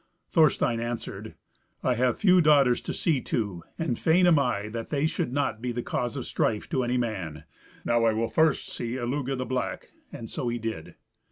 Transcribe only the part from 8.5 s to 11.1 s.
see Illugi the Black." And so he did.